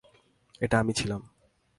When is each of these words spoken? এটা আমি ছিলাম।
এটা 0.61 0.75
আমি 0.79 0.93
ছিলাম। 0.93 1.21